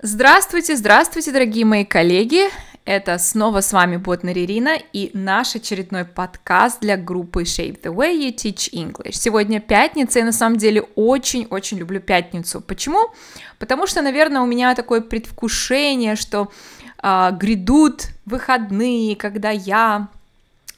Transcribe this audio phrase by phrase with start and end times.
[0.00, 2.42] Здравствуйте, здравствуйте, дорогие мои коллеги!
[2.84, 8.16] Это снова с вами Ботнер Ирина и наш очередной подкаст для группы Shape the Way
[8.16, 9.14] You Teach English.
[9.14, 12.60] Сегодня пятница, и на самом деле очень-очень люблю пятницу.
[12.60, 13.08] Почему?
[13.58, 16.52] Потому что, наверное, у меня такое предвкушение, что
[17.02, 20.10] э, грядут выходные, когда я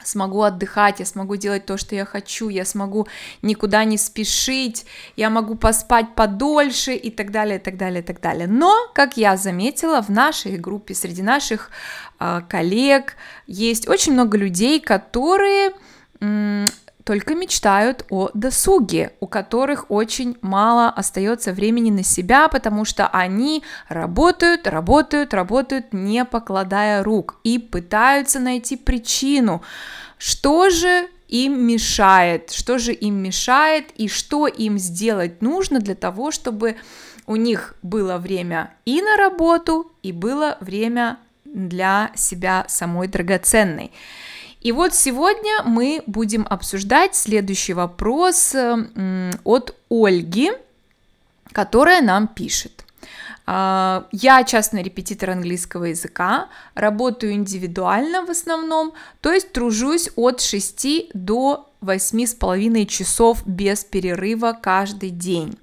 [0.05, 3.07] смогу отдыхать, я смогу делать то, что я хочу, я смогу
[3.43, 4.87] никуда не спешить,
[5.17, 8.47] я могу поспать подольше и так далее, и так далее, и так далее.
[8.47, 11.71] Но, как я заметила, в нашей группе, среди наших
[12.19, 15.73] э, коллег есть очень много людей, которые
[17.05, 23.63] только мечтают о досуге, у которых очень мало остается времени на себя, потому что они
[23.89, 29.63] работают, работают, работают, не покладая рук, и пытаются найти причину,
[30.19, 36.31] что же им мешает, что же им мешает и что им сделать нужно для того,
[36.31, 36.77] чтобы
[37.27, 43.93] у них было время и на работу, и было время для себя самой драгоценной.
[44.61, 48.55] И вот сегодня мы будем обсуждать следующий вопрос
[49.45, 50.53] от Ольги,
[51.53, 52.85] которая нам пишет.
[53.47, 61.11] А, я частный репетитор английского языка, работаю индивидуально в основном, то есть тружусь от 6
[61.15, 65.59] до 8,5 часов без перерыва каждый день.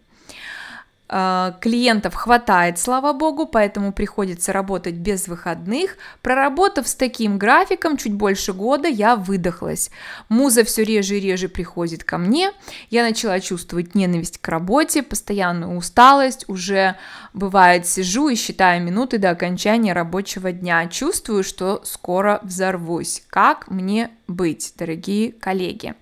[1.10, 5.98] Э, клиентов хватает, слава богу, поэтому приходится работать без выходных.
[6.22, 9.90] Проработав с таким графиком чуть больше года, я выдохлась.
[10.30, 12.52] Муза все реже и реже приходит ко мне.
[12.90, 16.46] Я начала чувствовать ненависть к работе, постоянную усталость.
[16.48, 16.96] Уже
[17.34, 20.88] бывает сижу и считаю минуты до окончания рабочего дня.
[20.88, 23.24] Чувствую, что скоро взорвусь.
[23.30, 25.96] Как мне быть, дорогие коллеги?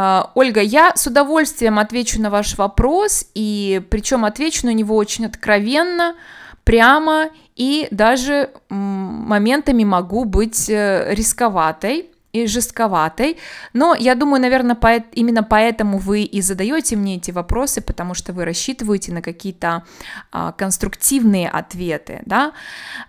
[0.00, 5.26] А, Ольга, я с удовольствием отвечу на ваш вопрос, и причем отвечу на него очень
[5.26, 6.14] откровенно,
[6.62, 12.10] прямо, и даже моментами могу быть э, рисковатой
[12.44, 13.38] и жестковатой,
[13.72, 18.32] но я думаю, наверное, по, именно поэтому вы и задаете мне эти вопросы, потому что
[18.32, 19.84] вы рассчитываете на какие-то
[20.30, 22.52] а, конструктивные ответы, да.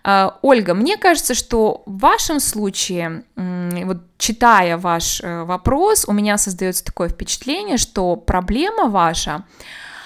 [0.04, 6.38] А, Ольга, мне кажется, что в вашем случае, вот читая ваш а, вопрос, у меня
[6.38, 9.46] создается такое впечатление, что проблема ваша,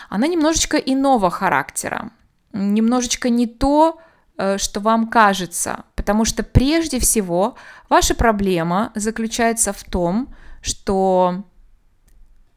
[0.10, 2.12] она немножечко иного характера,
[2.52, 4.03] немножечко не то, Э,
[4.36, 7.56] что вам кажется, потому что прежде всего
[7.90, 11.44] ваша проблема заключается в том, что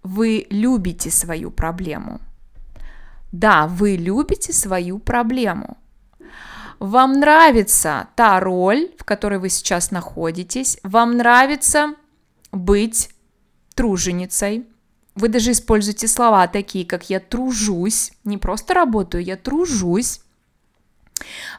[0.03, 2.21] вы любите свою проблему.
[3.33, 5.77] Да, вы любите свою проблему.
[6.79, 11.95] Вам нравится та роль, в которой вы сейчас находитесь, вам нравится
[12.53, 13.11] быть
[13.75, 14.67] труженицей.
[15.15, 20.21] Вы даже используете слова такие, как я тружусь, не просто работаю, я тружусь.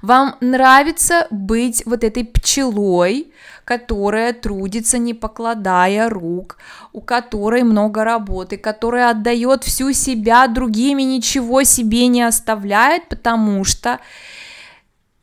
[0.01, 3.31] Вам нравится быть вот этой пчелой,
[3.65, 6.57] которая трудится, не покладая рук,
[6.93, 13.63] у которой много работы, которая отдает всю себя другим и ничего себе не оставляет, потому
[13.63, 13.99] что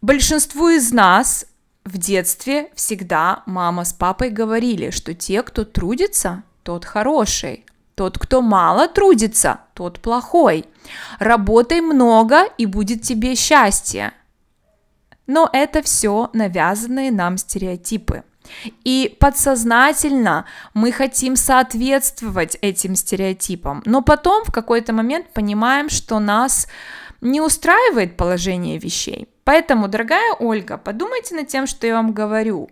[0.03, 1.47] большинству из нас
[1.85, 7.65] в детстве всегда мама с папой говорили, что те, кто трудится, тот хороший,
[7.95, 10.65] тот, кто мало трудится, тот плохой.
[11.19, 14.13] Работай много, и будет тебе счастье.
[15.27, 18.25] Но это все навязанные нам стереотипы.
[18.85, 26.69] И подсознательно мы хотим соответствовать этим стереотипам, но потом в какой-то момент понимаем, что нас
[27.21, 29.29] не устраивает положение вещей.
[29.45, 32.71] Поэтому, дорогая Ольга, подумайте над тем, что я вам говорю.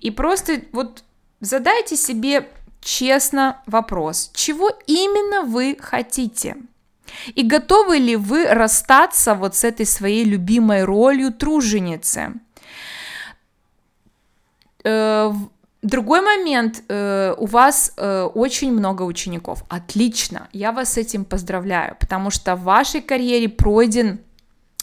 [0.00, 1.04] И просто вот
[1.40, 2.48] задайте себе
[2.80, 6.56] честно вопрос, чего именно вы хотите–
[7.34, 12.34] и готовы ли вы расстаться вот с этой своей любимой ролью труженицы?
[14.84, 15.32] Э,
[15.82, 19.64] другой момент, э, у вас э, очень много учеников.
[19.68, 24.20] Отлично, я вас с этим поздравляю, потому что в вашей карьере пройден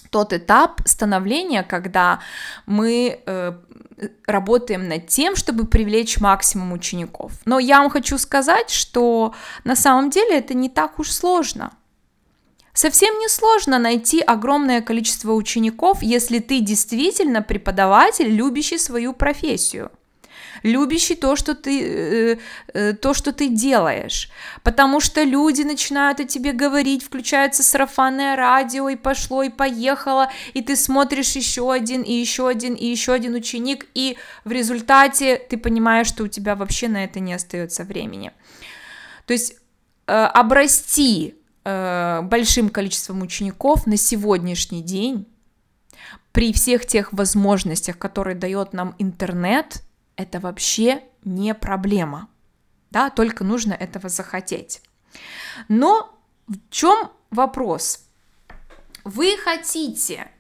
[0.10, 2.20] тот этап становления, когда
[2.66, 3.20] мы
[4.26, 7.32] работаем над тем, чтобы привлечь максимум учеников.
[7.46, 9.34] Но я вам хочу сказать, что
[9.64, 11.72] на самом деле это не так уж сложно.
[12.78, 19.90] Совсем несложно найти огромное количество учеников, если ты действительно преподаватель, любящий свою профессию
[20.64, 22.38] любящий то, что ты, э,
[22.74, 24.30] э, то, что ты делаешь,
[24.64, 30.62] потому что люди начинают о тебе говорить, включается сарафанное радио, и пошло, и поехало, и
[30.62, 35.58] ты смотришь еще один, и еще один, и еще один ученик, и в результате ты
[35.58, 38.32] понимаешь, что у тебя вообще на это не остается времени.
[39.26, 39.56] То есть
[40.08, 41.37] э, обрасти
[41.70, 45.28] Э, большим количеством учеников на сегодняшний день
[46.32, 49.84] при всех тех возможностях, которые дает нам интернет,
[50.16, 52.30] это вообще не проблема.
[52.90, 54.82] Да, только нужно этого захотеть.
[55.68, 56.18] Но
[56.48, 58.00] в чем вопрос?
[59.04, 60.32] Вы хотите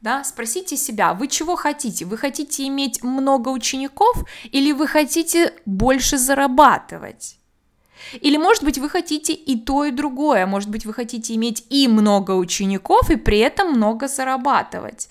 [0.00, 2.06] да, спросите себя, вы чего хотите?
[2.06, 7.39] Вы хотите иметь много учеников или вы хотите больше зарабатывать?
[8.20, 10.46] Или, может быть, вы хотите и то, и другое.
[10.46, 15.08] Может быть, вы хотите иметь и много учеников, и при этом много зарабатывать.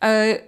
[0.00, 0.40] Э,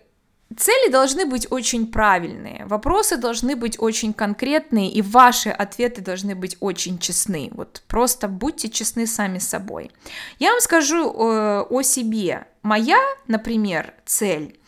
[0.57, 6.57] цели должны быть очень правильные, вопросы должны быть очень конкретные, и ваши ответы должны быть
[6.61, 7.51] очень честны.
[7.53, 9.91] Вот просто будьте честны сами собой.
[10.39, 12.47] Я вам скажу э, о себе.
[12.63, 12.99] Моя,
[13.29, 14.59] например, цель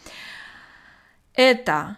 [1.39, 1.97] это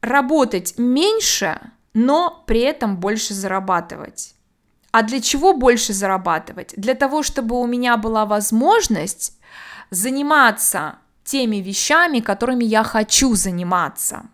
[0.00, 1.60] работать меньше,
[1.94, 4.34] но при этом больше зарабатывать.
[4.90, 6.74] А для чего больше зарабатывать?
[6.76, 9.38] Для того, чтобы у меня была возможность
[9.90, 14.24] заниматься теми вещами, которыми я хочу заниматься.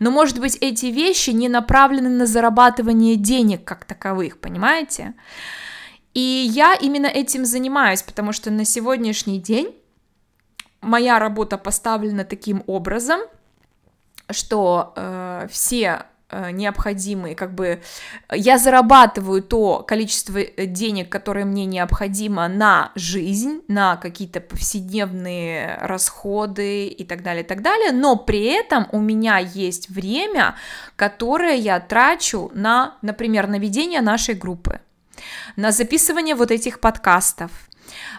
[0.00, 5.14] Но, может быть, эти вещи не направлены на зарабатывание денег как таковых, понимаете?
[6.14, 9.74] И я именно этим занимаюсь, потому что на сегодняшний день
[10.80, 13.20] моя работа поставлена таким образом,
[14.30, 16.06] что э, все
[16.52, 17.80] необходимые, как бы
[18.32, 26.86] я зарабатываю то количество э, денег, которое мне необходимо на жизнь, на какие-то повседневные расходы
[26.86, 30.56] и так далее, и так далее, но при этом у меня есть время,
[30.96, 34.80] которое я трачу на, например, на ведение нашей группы,
[35.56, 37.50] на записывание вот этих подкастов,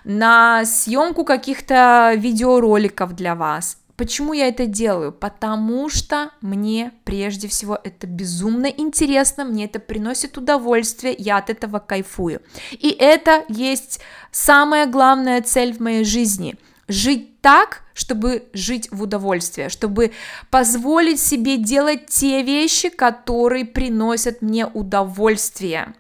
[0.04, 5.12] на съемку каких-то видеороликов для вас, Почему я это делаю?
[5.12, 11.80] Потому что мне прежде всего это безумно интересно, мне это приносит удовольствие, я от этого
[11.80, 12.42] кайфую.
[12.72, 14.00] И это есть
[14.32, 16.56] самая главная цель в моей жизни
[16.88, 20.12] жить так, чтобы жить в удовольствие, чтобы
[20.50, 25.94] позволить себе делать те вещи, которые приносят мне удовольствие.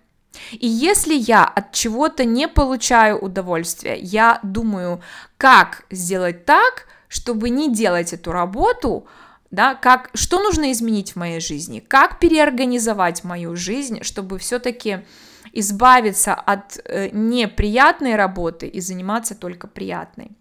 [0.51, 5.01] И если я от чего-то не получаю удовольствия, я думаю,
[5.37, 9.07] как сделать так, чтобы не делать эту работу,
[9.51, 15.05] да, как, что нужно изменить в моей жизни, как переорганизовать мою жизнь, чтобы все-таки
[15.53, 20.31] избавиться от э, неприятной работы и заниматься только приятной.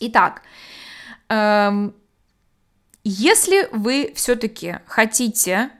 [0.00, 0.42] Итак,
[1.28, 1.94] эм,
[3.04, 5.70] если вы все-таки хотите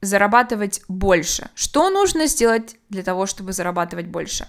[0.00, 4.48] зарабатывать больше, что нужно сделать для того, чтобы зарабатывать больше?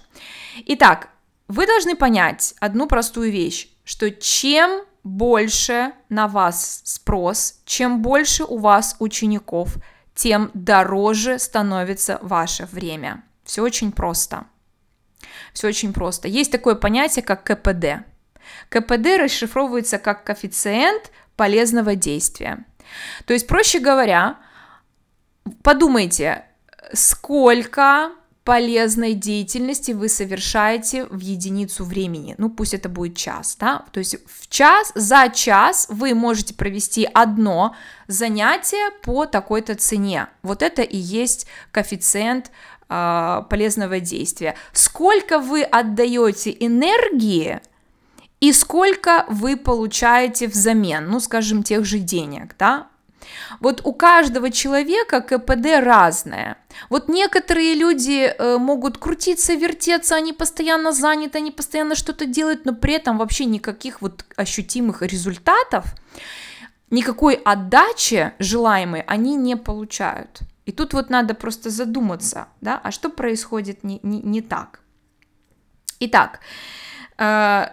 [0.66, 1.08] Итак,
[1.52, 8.58] вы должны понять одну простую вещь что чем больше на вас спрос, чем больше у
[8.58, 9.76] вас учеников,
[10.14, 13.24] тем дороже становится ваше время.
[13.44, 14.44] Все очень просто.
[15.52, 16.28] Все очень просто.
[16.28, 18.06] Есть такое понятие, как КПД.
[18.68, 22.64] КПД расшифровывается как коэффициент полезного действия.
[23.24, 24.38] То есть, проще говоря,
[25.62, 26.44] подумайте,
[26.92, 28.12] сколько
[28.44, 32.34] полезной деятельности вы совершаете в единицу времени.
[32.38, 33.84] Ну, пусть это будет час, да?
[33.92, 37.76] То есть в час, за час вы можете провести одно
[38.08, 40.28] занятие по такой-то цене.
[40.42, 42.50] Вот это и есть коэффициент
[42.88, 44.56] э, полезного действия.
[44.72, 47.60] Сколько вы отдаете энергии
[48.40, 52.88] и сколько вы получаете взамен, ну, скажем, тех же денег, да?
[53.60, 56.56] Вот у каждого человека КПД разное.
[56.88, 62.74] Вот некоторые люди э, могут крутиться, вертеться, они постоянно заняты, они постоянно что-то делают, но
[62.74, 65.84] при этом вообще никаких вот ощутимых результатов,
[66.90, 70.40] никакой отдачи желаемой они не получают.
[70.64, 74.80] И тут вот надо просто задуматься, да, а что происходит не, не, не так.
[75.98, 76.40] Итак,
[77.18, 77.66] э,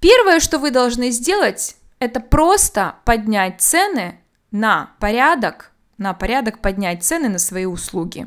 [0.00, 7.28] первое, что вы должны сделать, это просто поднять цены на порядок, на порядок поднять цены
[7.28, 8.26] на свои услуги.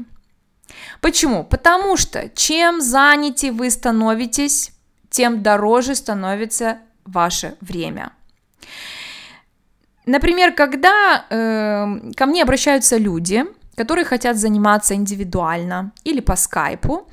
[1.01, 1.43] Почему?
[1.43, 4.71] Потому что чем заняты вы становитесь,
[5.09, 8.11] тем дороже становится ваше время.
[10.05, 13.45] Например, когда э, ко мне обращаются люди,
[13.75, 17.07] которые хотят заниматься индивидуально или по скайпу,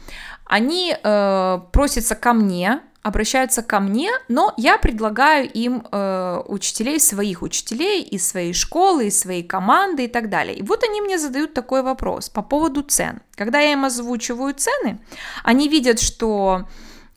[0.44, 7.42] они э, просятся ко мне обращаются ко мне, но я предлагаю им э, учителей, своих
[7.42, 10.56] учителей из своей школы, из своей команды и так далее.
[10.56, 13.20] И вот они мне задают такой вопрос по поводу цен.
[13.36, 14.98] Когда я им озвучиваю цены,
[15.44, 16.66] они видят, что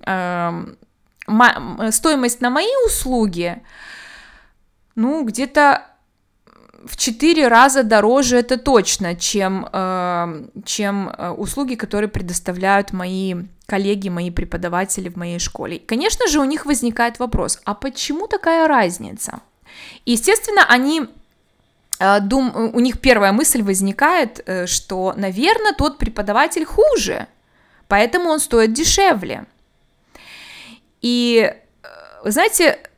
[0.06, 0.66] э,
[1.90, 3.60] стоимость на мои услуги,
[4.94, 5.88] ну, где-то
[6.86, 14.10] в четыре раза дороже, это точно, чем, э, чем э, услуги, которые предоставляют мои коллеги,
[14.10, 15.80] мои преподаватели в моей школе.
[15.80, 19.40] Конечно же, у них возникает вопрос, а почему такая разница?
[20.06, 21.04] естественно, они
[22.00, 27.28] э, дум, у них первая мысль возникает, что, наверное, тот преподаватель хуже,
[27.88, 29.46] поэтому он стоит дешевле.
[31.02, 31.54] И,
[32.26, 32.89] знаете,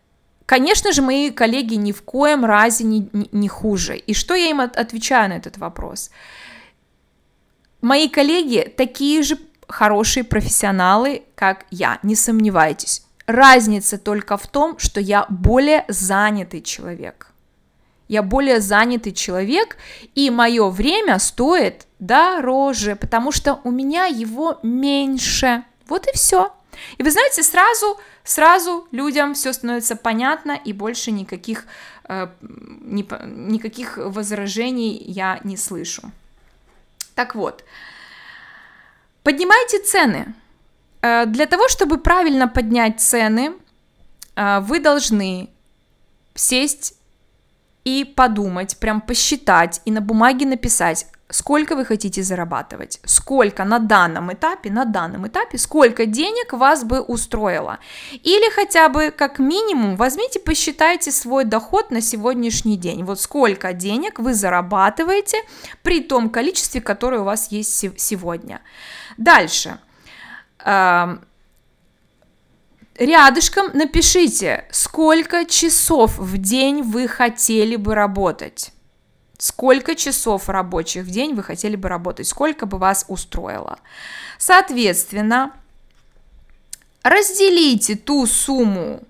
[0.51, 3.95] Конечно же, мои коллеги ни в коем разе не, не, хуже.
[3.95, 6.11] И что я им от, отвечаю на этот вопрос?
[7.79, 9.37] Мои коллеги такие же
[9.69, 13.05] хорошие профессионалы, как я, не сомневайтесь.
[13.27, 17.31] Разница только в том, что я более занятый человек.
[18.09, 19.77] Я более занятый человек,
[20.15, 25.63] и мое время стоит дороже, потому что у меня его меньше.
[25.87, 26.51] Вот и все.
[26.97, 31.65] И вы знаете, сразу, сразу людям все становится понятно, и больше никаких,
[32.09, 33.05] э, ни,
[33.51, 36.11] никаких возражений я не слышу.
[37.15, 37.63] Так вот,
[39.23, 40.33] поднимайте цены.
[41.01, 43.53] Э, для того, чтобы правильно поднять цены,
[44.35, 45.49] э, вы должны
[46.35, 46.95] сесть
[47.83, 54.31] и подумать, прям посчитать и на бумаге написать, сколько вы хотите зарабатывать, сколько на данном
[54.31, 57.79] этапе, на данном этапе, сколько денег вас бы устроило.
[58.11, 63.03] Или хотя бы как минимум возьмите, посчитайте свой доход на сегодняшний день.
[63.03, 65.37] Вот сколько денег вы зарабатываете
[65.81, 68.61] при том количестве, которое у вас есть сегодня.
[69.17, 69.79] Дальше.
[72.95, 78.73] Рядышком напишите, сколько часов в день вы хотели бы работать.
[79.41, 83.79] Сколько часов рабочих в день вы хотели бы работать, сколько бы вас устроило.
[84.37, 85.51] Соответственно,
[87.01, 89.01] разделите ту сумму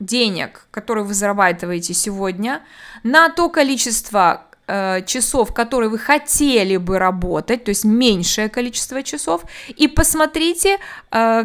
[0.00, 2.60] денег, которую вы зарабатываете сегодня,
[3.02, 9.44] на то количество э, часов, которые вы хотели бы работать, то есть меньшее количество часов,
[9.68, 10.76] и посмотрите,
[11.10, 11.44] э,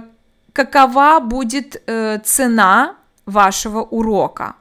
[0.52, 4.56] какова будет э, цена вашего урока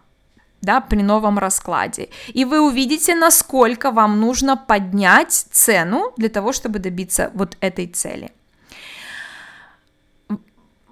[0.62, 2.08] да, при новом раскладе.
[2.28, 8.30] И вы увидите, насколько вам нужно поднять цену для того, чтобы добиться вот этой цели.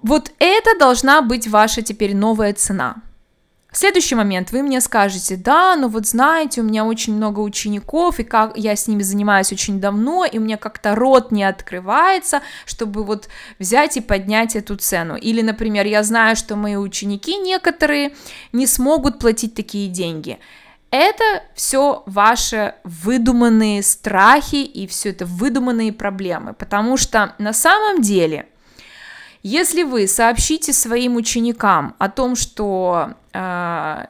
[0.03, 2.95] Вот это должна быть ваша теперь новая цена.
[3.73, 8.25] Следующий момент вы мне скажете, да, ну вот знаете, у меня очень много учеников, и
[8.25, 13.05] как я с ними занимаюсь очень давно, и у меня как-то рот не открывается, чтобы
[13.05, 15.15] вот взять и поднять эту цену.
[15.15, 18.13] Или, например, я знаю, что мои ученики некоторые
[18.51, 20.39] не смогут платить такие деньги.
[20.89, 21.23] Это
[21.55, 28.47] все ваши выдуманные страхи и все это выдуманные проблемы, потому что на самом деле
[29.43, 34.05] если вы сообщите своим ученикам о том, что э,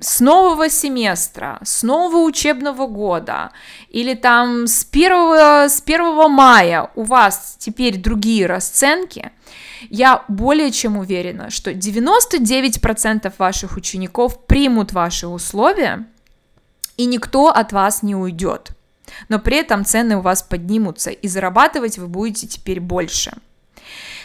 [0.00, 3.52] с нового семестра, с нового учебного года
[3.88, 9.30] или там с 1, с 1 мая у вас теперь другие расценки,
[9.90, 16.06] я более чем уверена, что 99% ваших учеников примут ваши условия,
[16.96, 18.72] и никто от вас не уйдет.
[19.28, 23.32] Но при этом цены у вас поднимутся, и зарабатывать вы будете теперь больше–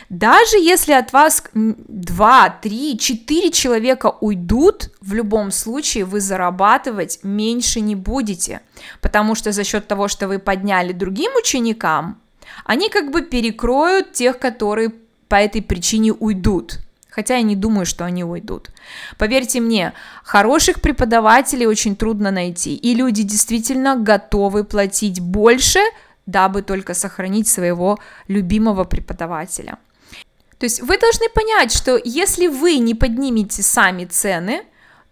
[0.10, 7.80] даже если от вас 2, 3, 4 человека уйдут, в любом случае вы зарабатывать меньше
[7.82, 8.62] не будете,
[9.02, 12.20] потому что за счет того, что вы подняли другим ученикам,
[12.64, 14.92] они как бы перекроют тех, которые
[15.28, 16.80] по этой причине уйдут.
[17.10, 18.72] Хотя я не думаю, что они уйдут.
[19.18, 19.94] Поверьте мне,
[20.24, 25.80] хороших преподавателей очень трудно найти, и люди действительно готовы платить больше,
[26.26, 29.78] дабы только сохранить своего любимого преподавателя.
[30.60, 34.64] То есть вы должны понять, что если вы не поднимете сами цены,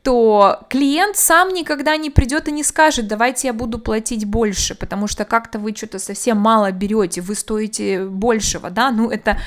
[0.03, 5.07] то клиент сам никогда не придет и не скажет, давайте я буду платить больше, потому
[5.07, 9.39] что как-то вы что-то совсем мало берете, вы стоите большего, да, ну это...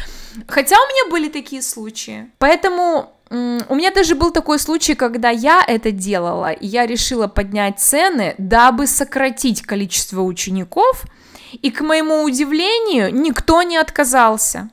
[0.48, 5.62] Хотя у меня были такие случаи, поэтому у меня даже был такой случай, когда я
[5.66, 11.04] это делала, и я решила поднять цены, дабы сократить количество учеников,
[11.52, 14.70] и к моему удивлению никто не отказался.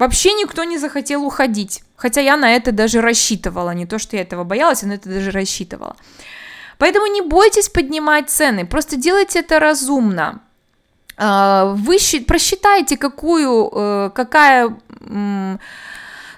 [0.00, 1.82] Вообще никто не захотел уходить.
[1.94, 3.74] Хотя я на это даже рассчитывала.
[3.74, 5.94] Не то, что я этого боялась, я на это даже рассчитывала.
[6.78, 10.40] Поэтому не бойтесь поднимать цены, просто делайте это разумно.
[11.18, 14.74] А, вы просчитайте, какую, э, какая,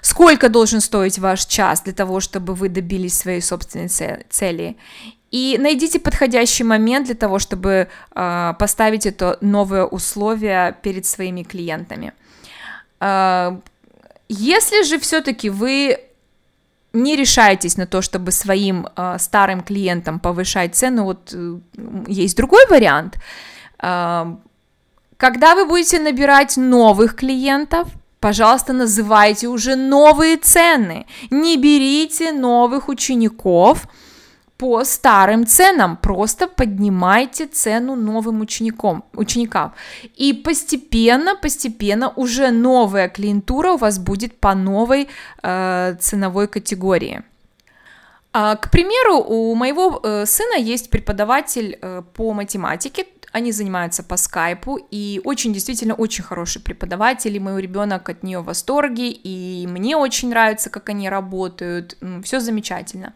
[0.01, 3.87] сколько должен стоить ваш час для того, чтобы вы добились своей собственной
[4.29, 4.75] цели.
[5.31, 12.11] И найдите подходящий момент для того, чтобы а, поставить это новое условие перед своими клиентами.
[13.05, 13.59] А,
[14.29, 15.97] если же все-таки вы
[16.93, 21.03] не решайтесь на то, чтобы своим э, старым клиентам повышать цену.
[21.03, 21.57] Вот э,
[22.07, 23.17] есть другой вариант.
[23.81, 24.35] Э,
[25.17, 27.87] когда вы будете набирать новых клиентов,
[28.19, 31.07] пожалуйста, называйте уже новые цены.
[31.31, 33.87] Не берите новых учеников
[34.63, 39.73] по старым ценам, просто поднимайте цену новым ученикам, ученикам.
[40.15, 45.09] И постепенно, постепенно уже новая клиентура у вас будет по новой
[45.43, 47.23] э, ценовой категории.
[48.31, 54.15] А, к примеру, у моего э, сына есть преподаватель э, по математике, они занимаются по
[54.15, 59.67] скайпу, и очень, действительно, очень хороший преподаватель, и мой ребенок от нее в восторге, и
[59.67, 63.13] мне очень нравится, как они работают, все замечательно.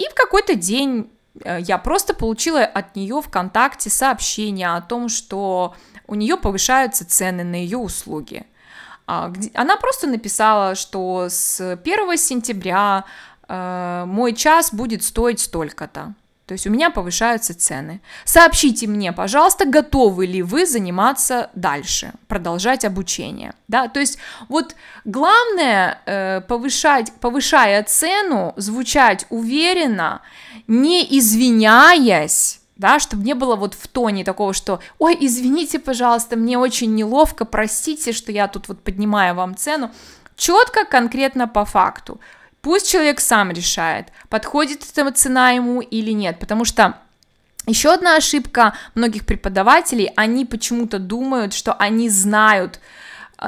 [0.00, 1.10] И в какой-то день
[1.44, 5.74] э, я просто получила от нее ВКонтакте сообщение о том, что
[6.06, 8.46] у нее повышаются цены на ее услуги.
[9.06, 13.04] А, она просто написала, что с 1 сентября
[13.46, 16.14] э, мой час будет стоить столько-то.
[16.50, 18.00] То есть у меня повышаются цены.
[18.24, 23.54] Сообщите мне, пожалуйста, готовы ли вы заниматься дальше, продолжать обучение.
[23.68, 23.86] Да?
[23.86, 30.22] То есть вот главное э, повышать, повышая цену, звучать уверенно,
[30.66, 36.58] не извиняясь, да, чтобы не было вот в тоне такого, что, ой, извините, пожалуйста, мне
[36.58, 39.92] очень неловко, простите, что я тут вот поднимаю вам цену,
[40.34, 42.18] четко, конкретно по факту.
[42.62, 46.96] Пусть человек сам решает, подходит эта цена ему или нет, потому что
[47.66, 52.80] еще одна ошибка многих преподавателей, они почему-то думают, что они знают,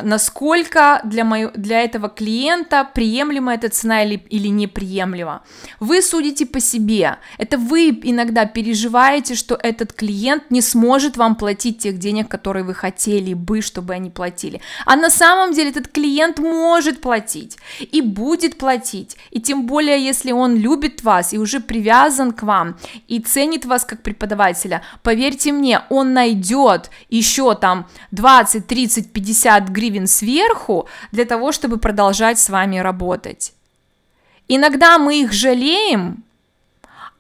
[0.01, 5.43] насколько для, моего, для этого клиента приемлема эта цена или, или неприемлема.
[5.81, 7.19] Вы судите по себе.
[7.37, 12.75] Это вы иногда переживаете, что этот клиент не сможет вам платить тех денег, которые вы
[12.75, 14.61] хотели бы, чтобы они платили.
[14.87, 19.17] А на самом деле этот клиент может платить и будет платить.
[19.31, 23.85] И тем более, если он любит вас и уже привязан к вам и ценит вас
[23.85, 31.25] как преподавателя, поверьте мне, он найдет еще там 20, 30, 50 гривен гривен сверху для
[31.25, 33.53] того, чтобы продолжать с вами работать.
[34.49, 36.23] Иногда мы их жалеем,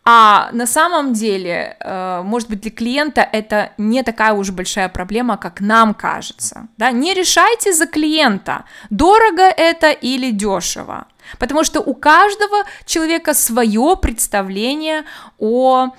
[0.04, 5.36] а на самом деле, э, может быть, для клиента это не такая уж большая проблема,
[5.36, 6.66] как нам кажется.
[6.78, 6.90] Да?
[6.90, 11.06] Не решайте за клиента, дорого это или дешево.
[11.38, 15.04] Потому что у каждого человека свое представление
[15.38, 15.90] о,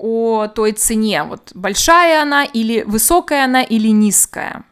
[0.00, 4.64] о той цене, вот большая она или высокая она или низкая.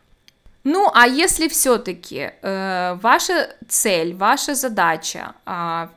[0.64, 5.88] Ну, а если все-таки э, ваша цель, ваша задача э,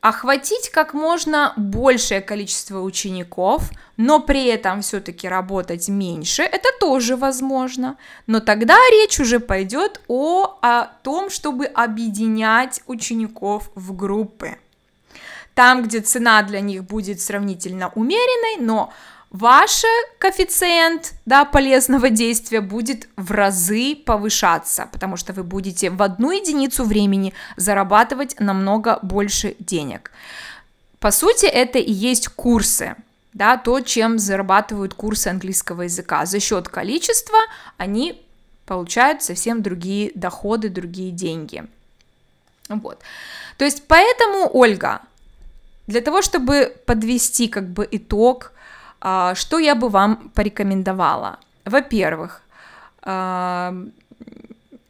[0.00, 7.96] охватить как можно большее количество учеников, но при этом все-таки работать меньше, это тоже возможно.
[8.26, 14.56] Но тогда речь уже пойдет о, о том, чтобы объединять учеников в группы.
[15.60, 18.94] Там, где цена для них будет сравнительно умеренной, но
[19.28, 19.82] ваш
[20.16, 26.82] коэффициент да, полезного действия будет в разы повышаться, потому что вы будете в одну единицу
[26.82, 30.12] времени зарабатывать намного больше денег.
[30.98, 32.96] По сути, это и есть курсы,
[33.34, 36.24] да, то, чем зарабатывают курсы английского языка.
[36.24, 37.38] За счет количества
[37.76, 38.22] они
[38.64, 41.64] получают совсем другие доходы, другие деньги.
[42.70, 43.00] Вот.
[43.58, 45.02] То есть поэтому, Ольга,
[45.90, 48.52] для того, чтобы подвести как бы итог,
[49.00, 51.38] а, что я бы вам порекомендовала?
[51.64, 52.42] Во-первых,
[53.02, 53.74] а,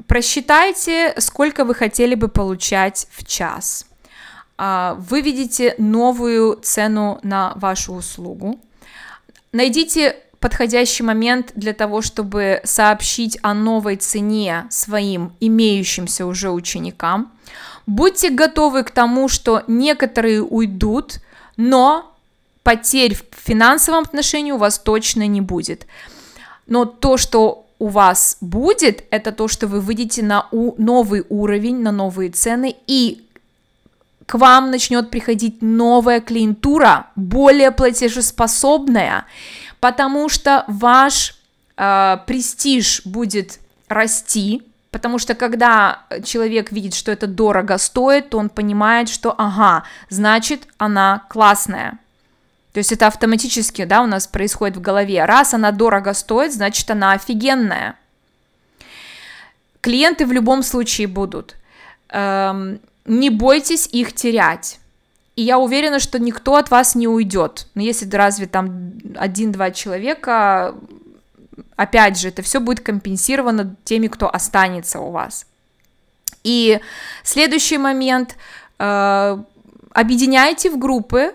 [0.07, 3.87] просчитайте, сколько вы хотели бы получать в час.
[4.59, 8.61] А, вы видите новую цену на вашу услугу.
[9.53, 17.33] Найдите подходящий момент для того, чтобы сообщить о новой цене своим имеющимся уже ученикам.
[17.87, 21.21] Будьте готовы к тому, что некоторые уйдут,
[21.57, 22.15] но
[22.63, 25.87] потерь в финансовом отношении у вас точно не будет.
[26.67, 31.81] Но то, что у вас будет, это то, что вы выйдете на у- новый уровень,
[31.81, 33.27] на новые цены, и
[34.27, 39.25] к вам начнет приходить новая клиентура, более платежеспособная,
[39.81, 41.37] потому что ваш
[41.77, 48.49] э, престиж будет расти, потому что когда человек видит, что это дорого стоит, то он
[48.49, 51.99] понимает, что ага, значит она классная,
[52.73, 55.25] то есть это автоматически, да, у нас происходит в голове.
[55.25, 57.97] Раз она дорого стоит, значит она офигенная.
[59.81, 61.57] Клиенты в любом случае будут.
[62.11, 64.79] Эм, не бойтесь их терять.
[65.35, 67.67] И я уверена, что никто от вас не уйдет.
[67.75, 70.75] Но если разве там один-два человека,
[71.77, 75.47] опять же, это все будет компенсировано теми, кто останется у вас.
[76.45, 76.81] И
[77.23, 78.37] следующий момент,
[78.79, 79.39] э,
[79.93, 81.35] объединяйте в группы,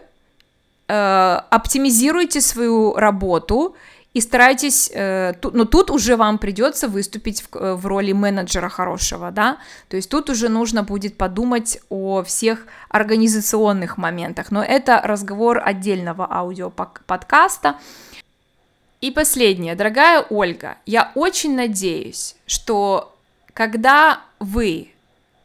[0.87, 3.75] э, оптимизируйте свою работу
[4.13, 9.57] и старайтесь, э, но тут уже вам придется выступить в, роли менеджера хорошего, да,
[9.89, 16.25] то есть тут уже нужно будет подумать о всех организационных моментах, но это разговор отдельного
[16.31, 17.75] аудиоподкаста.
[19.01, 23.15] И последнее, дорогая Ольга, я очень надеюсь, что
[23.53, 24.89] когда вы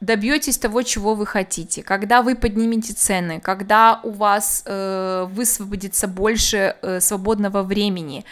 [0.00, 6.76] добьетесь того, чего вы хотите, когда вы поднимете цены, когда у вас э, высвободится больше
[6.80, 8.24] э, свободного времени,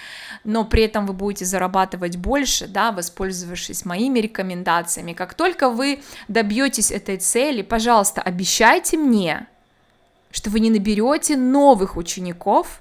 [0.45, 6.91] но при этом вы будете зарабатывать больше, да, воспользовавшись моими рекомендациями, как только вы добьетесь
[6.91, 9.47] этой цели, пожалуйста, обещайте мне,
[10.31, 12.81] что вы не наберете новых учеников,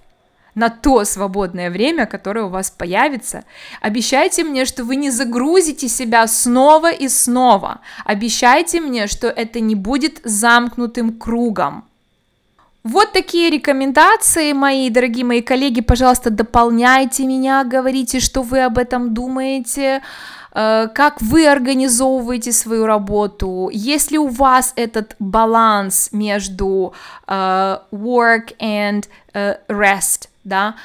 [0.58, 3.44] на то свободное время, которое у вас появится.
[3.80, 7.82] Обещайте мне, что вы не загрузите себя снова и снова.
[8.06, 11.84] Обещайте мне, что это не будет замкнутым кругом.
[12.84, 15.82] Вот такие рекомендации, мои дорогие мои коллеги.
[15.82, 20.02] Пожалуйста, дополняйте меня, говорите, что вы об этом думаете
[20.58, 26.94] как вы организовываете свою работу, есть ли у вас этот баланс между
[27.28, 30.76] uh, work and uh, rest, да,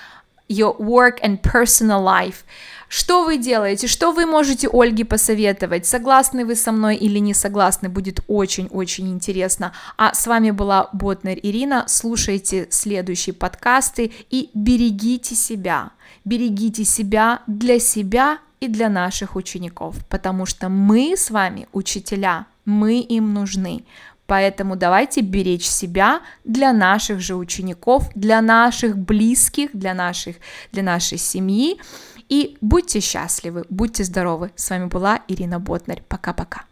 [0.48, 2.44] your work and personal life.
[2.88, 3.87] Что вы делаете?
[3.87, 5.87] Что вы можете Ольге посоветовать?
[5.87, 7.88] Согласны вы со мной или не согласны?
[7.88, 9.72] Будет очень-очень интересно.
[9.96, 11.85] А с вами была Ботнер Ирина.
[11.88, 15.92] Слушайте следующие подкасты и берегите себя.
[16.26, 23.01] Берегите себя для себя и для наших учеников, потому что мы с вами учителя, мы
[23.01, 23.85] им нужны.
[24.27, 30.37] Поэтому давайте беречь себя для наших же учеников, для наших близких, для, наших,
[30.70, 31.81] для нашей семьи.
[32.29, 34.53] И будьте счастливы, будьте здоровы.
[34.55, 36.03] С вами была Ирина Ботнарь.
[36.09, 36.71] Пока-пока.